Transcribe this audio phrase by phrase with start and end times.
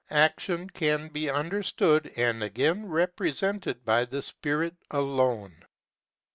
[0.09, 5.53] Action can be under stood and again represented by the spirit alone.